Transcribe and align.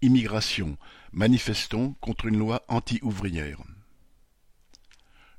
Immigration, 0.00 0.78
manifestons 1.10 1.94
contre 2.00 2.26
une 2.26 2.38
loi 2.38 2.62
anti-ouvrière. 2.68 3.60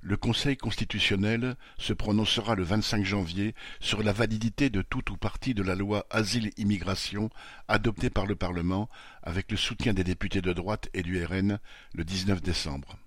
Le 0.01 0.17
Conseil 0.17 0.58
constitutionnel 0.58 1.55
se 1.78 1.93
prononcera 1.93 2.55
le 2.55 2.64
vingt-cinq 2.64 3.06
janvier 3.06 3.56
sur 3.80 4.03
la 4.03 4.11
validité 4.11 4.69
de 4.69 4.82
tout 4.82 5.14
ou 5.14 5.17
partie 5.17 5.53
de 5.53 5.64
la 5.64 5.75
loi 5.75 6.06
Asile-Immigration 6.09 7.30
adoptée 7.69 8.09
par 8.09 8.25
le 8.25 8.36
Parlement 8.36 8.89
avec 9.23 9.50
le 9.50 9.55
soutien 9.55 9.93
des 9.93 10.04
députés 10.04 10.41
de 10.41 10.51
droite 10.51 10.89
et 10.93 11.03
du 11.03 11.23
RN 11.23 11.59
le 11.93 12.03
19 12.03 12.41
décembre. 12.41 12.97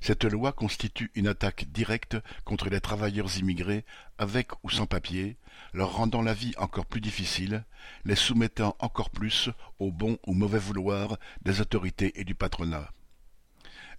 Cette 0.00 0.24
loi 0.24 0.52
constitue 0.52 1.10
une 1.16 1.26
attaque 1.26 1.64
directe 1.72 2.16
contre 2.44 2.70
les 2.70 2.80
travailleurs 2.80 3.36
immigrés 3.38 3.84
avec 4.18 4.52
ou 4.62 4.70
sans 4.70 4.86
papier, 4.86 5.36
leur 5.72 5.94
rendant 5.96 6.22
la 6.22 6.34
vie 6.34 6.54
encore 6.58 6.86
plus 6.86 7.00
difficile, 7.00 7.64
les 8.04 8.16
soumettant 8.16 8.76
encore 8.78 9.10
plus 9.10 9.50
au 9.78 9.90
bon 9.90 10.18
ou 10.26 10.34
mauvais 10.34 10.58
vouloir 10.58 11.16
des 11.42 11.60
autorités 11.60 12.20
et 12.20 12.24
du 12.24 12.34
patronat. 12.34 12.90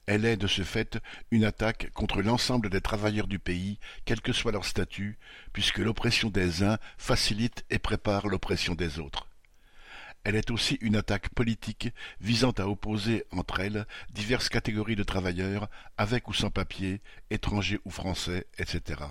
Elle 0.06 0.26
est 0.26 0.38
de 0.38 0.48
ce 0.48 0.64
fait 0.64 1.00
une 1.32 1.46
attaque 1.46 1.90
contre 1.94 2.22
l'ensemble 2.22 2.70
des 2.70 2.82
travailleurs 2.82 3.28
du 3.28 3.40
pays, 3.40 3.80
quel 4.04 4.20
que 4.20 4.34
soit 4.34 4.52
leur 4.52 4.66
statut, 4.66 5.18
puisque 5.54 5.78
l'oppression 5.78 6.30
des 6.30 6.62
uns 6.64 6.78
facilite 6.98 7.64
et 7.70 7.80
prépare 7.80 8.28
l'oppression 8.28 8.76
des 8.76 9.00
autres. 9.00 9.28
Elle 10.26 10.36
est 10.36 10.52
aussi 10.52 10.78
une 10.82 10.95
attaque 10.95 11.30
politique 11.30 11.90
visant 12.22 12.52
à 12.52 12.68
opposer 12.68 13.26
entre 13.32 13.59
elles 13.59 13.86
diverses 14.12 14.50
catégories 14.50 14.95
de 14.95 15.04
travailleurs, 15.04 15.70
avec 15.98 16.28
ou 16.28 16.34
sans 16.34 16.50
papier, 16.50 17.02
étrangers 17.30 17.80
ou 17.86 17.90
français, 17.90 18.48
etc. 18.58 19.02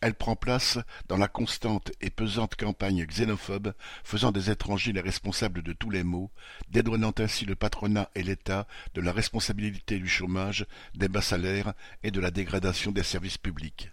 Elle 0.00 0.14
prend 0.14 0.36
place 0.36 0.78
dans 1.08 1.16
la 1.16 1.28
constante 1.28 1.90
et 2.00 2.10
pesante 2.10 2.54
campagne 2.54 3.06
xénophobe 3.06 3.72
faisant 4.04 4.30
des 4.30 4.50
étrangers 4.50 4.92
les 4.92 5.00
responsables 5.00 5.62
de 5.62 5.72
tous 5.72 5.90
les 5.90 6.04
maux, 6.04 6.30
dédouanant 6.68 7.14
ainsi 7.18 7.46
le 7.46 7.56
patronat 7.56 8.10
et 8.14 8.22
l'État 8.22 8.66
de 8.94 9.00
la 9.00 9.12
responsabilité 9.12 9.98
du 9.98 10.08
chômage, 10.08 10.66
des 10.94 11.08
bas 11.08 11.22
salaires 11.22 11.72
et 12.02 12.10
de 12.10 12.20
la 12.20 12.30
dégradation 12.30 12.92
des 12.92 13.02
services 13.02 13.38
publics. 13.38 13.90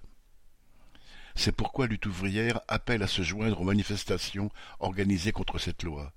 C'est 1.36 1.56
pourquoi 1.56 1.88
Lutte 1.88 2.06
ouvrière 2.06 2.62
appelle 2.68 3.02
à 3.02 3.08
se 3.08 3.22
joindre 3.22 3.62
aux 3.62 3.66
manifestations 3.66 4.52
organisées 4.80 5.32
contre 5.32 5.58
cette 5.58 5.84
loi. 5.84 6.14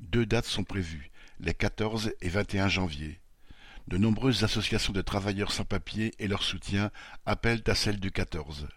Deux 0.00 0.26
dates 0.26 0.44
sont 0.44 0.64
prévues, 0.64 1.10
les 1.40 1.54
14 1.54 2.12
et 2.20 2.28
21 2.28 2.68
janvier. 2.68 3.20
De 3.86 3.96
nombreuses 3.96 4.44
associations 4.44 4.92
de 4.92 5.02
travailleurs 5.02 5.52
sans 5.52 5.64
papier 5.64 6.14
et 6.18 6.28
leur 6.28 6.42
soutien 6.42 6.90
appellent 7.26 7.62
à 7.66 7.74
celle 7.74 8.00
du 8.00 8.10
14. 8.10 8.68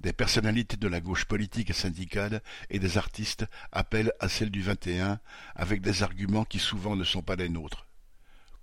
Des 0.00 0.12
personnalités 0.14 0.76
de 0.76 0.88
la 0.88 1.00
gauche 1.00 1.26
politique 1.26 1.70
et 1.70 1.74
syndicale 1.74 2.42
et 2.70 2.78
des 2.78 2.96
artistes 2.96 3.44
appellent 3.70 4.12
à 4.18 4.28
celle 4.28 4.50
du 4.50 4.62
21 4.62 5.20
avec 5.54 5.82
des 5.82 6.02
arguments 6.02 6.44
qui 6.44 6.58
souvent 6.58 6.96
ne 6.96 7.04
sont 7.04 7.22
pas 7.22 7.36
les 7.36 7.50
nôtres. 7.50 7.86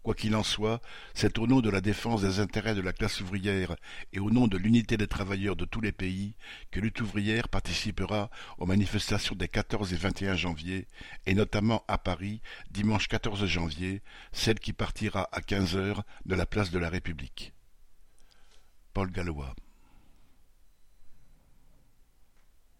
Quoi 0.07 0.15
qu'il 0.15 0.35
en 0.37 0.43
soit, 0.43 0.81
c'est 1.13 1.37
au 1.37 1.47
nom 1.47 1.59
de 1.59 1.69
la 1.69 1.81
défense 1.81 2.21
des 2.21 2.39
intérêts 2.39 2.75
de 2.75 2.81
la 2.81 2.93
classe 2.93 3.19
ouvrière 3.19 3.75
et 4.13 4.19
au 4.19 4.31
nom 4.31 4.47
de 4.47 4.57
l'unité 4.57 4.95
des 4.95 5.05
travailleurs 5.05 5.57
de 5.57 5.65
tous 5.65 5.81
les 5.81 5.91
pays 5.91 6.35
que 6.71 6.79
Lutte 6.79 7.01
ouvrière 7.01 7.49
participera 7.49 8.31
aux 8.57 8.65
manifestations 8.65 9.35
des 9.35 9.49
14 9.49 9.93
et 9.93 9.97
21 9.97 10.35
janvier, 10.35 10.87
et 11.25 11.33
notamment 11.33 11.83
à 11.89 11.97
Paris, 11.97 12.41
dimanche 12.71 13.09
14 13.09 13.45
janvier, 13.47 14.01
celle 14.31 14.59
qui 14.59 14.71
partira 14.71 15.27
à 15.33 15.41
15 15.41 15.75
heures 15.75 16.03
de 16.25 16.35
la 16.35 16.45
place 16.45 16.71
de 16.71 16.79
la 16.79 16.89
République. 16.89 17.53
Paul 18.93 19.11
Gallois 19.11 19.55